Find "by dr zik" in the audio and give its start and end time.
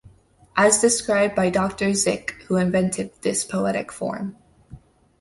1.35-2.31